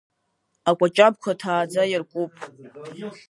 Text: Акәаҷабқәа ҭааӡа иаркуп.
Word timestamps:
Акәаҷабқәа 0.69 1.39
ҭааӡа 1.39 1.83
иаркуп. 1.87 2.33